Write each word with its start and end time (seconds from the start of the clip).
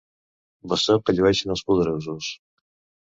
Bastó 0.71 0.95
que 1.09 1.15
llueixen 1.19 1.55
els 1.57 1.63
poderosos. 1.71 2.31